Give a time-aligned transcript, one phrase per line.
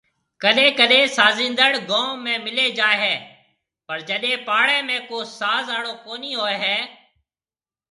[0.41, 3.15] ڪڏيَ ڪڏيَ سازيندڙ گون ۾ مليَ جائيَ هي
[3.85, 6.77] پر جڏيَ پاݪيَ ۾ ڪو ساز آڙو ڪونِهي هوئيَ هيَ